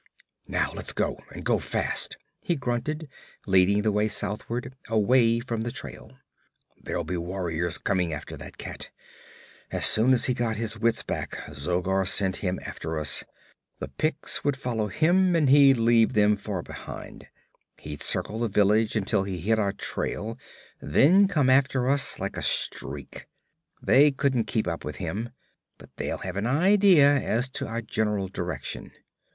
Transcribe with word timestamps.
'Now 0.47 0.71
let's 0.73 0.93
go, 0.93 1.19
and 1.31 1.45
go 1.45 1.59
fast!' 1.59 2.17
he 2.41 2.55
grunted, 2.55 3.07
leading 3.45 3.83
the 3.83 3.91
way 3.91 4.07
southward, 4.07 4.73
away 4.87 5.39
from 5.39 5.61
the 5.61 5.69
trail. 5.69 6.17
'There'll 6.81 7.03
be 7.03 7.17
warriors 7.17 7.77
coming 7.77 8.11
after 8.11 8.35
that 8.35 8.57
cat. 8.57 8.89
As 9.69 9.85
soon 9.85 10.11
as 10.13 10.25
he 10.25 10.33
got 10.33 10.55
his 10.57 10.79
wits 10.79 11.03
back 11.03 11.43
Zogar 11.53 12.03
sent 12.07 12.37
him 12.37 12.59
after 12.63 12.97
us. 12.97 13.23
The 13.77 13.89
Picts 13.89 14.43
would 14.43 14.57
follow 14.57 14.87
him, 14.87 15.33
but 15.33 15.49
he'd 15.49 15.77
leave 15.77 16.13
them 16.13 16.35
far 16.35 16.63
behind. 16.63 17.27
He'd 17.77 18.01
circle 18.01 18.39
the 18.39 18.47
village 18.47 18.95
until 18.95 19.21
he 19.21 19.37
hit 19.37 19.59
our 19.59 19.71
trail 19.71 20.35
and 20.79 20.93
then 20.95 21.27
come 21.27 21.47
after 21.47 21.87
us 21.87 22.17
like 22.17 22.37
a 22.37 22.41
streak. 22.41 23.27
They 23.83 24.09
couldn't 24.09 24.45
keep 24.47 24.67
up 24.67 24.83
with 24.83 24.95
him, 24.95 25.29
but 25.77 25.91
they'll 25.97 26.17
have 26.25 26.37
an 26.37 26.47
idea 26.47 27.07
as 27.13 27.47
to 27.51 27.67
our 27.67 27.83
general 27.83 28.27
direction. 28.29 28.93